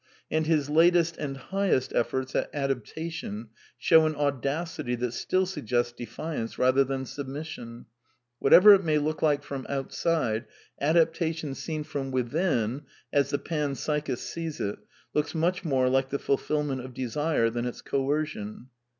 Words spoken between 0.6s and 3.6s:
latest and highest efforts at adaptation